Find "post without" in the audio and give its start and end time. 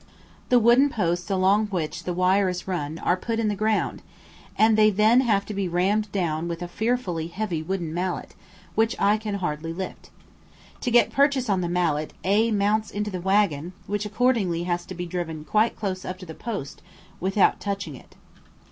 16.33-17.59